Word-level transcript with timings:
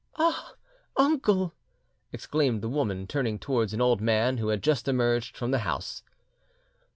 "Ah! 0.17 0.55
uncle!" 0.97 1.53
exclaimed 2.11 2.63
the 2.63 2.67
woman, 2.69 3.05
turning 3.05 3.37
towards 3.37 3.71
an 3.71 3.81
old 3.81 4.01
man 4.01 4.39
who 4.39 4.47
had 4.47 4.63
just 4.63 4.87
emerged 4.87 5.37
from 5.37 5.51
the 5.51 5.59
house. 5.59 6.01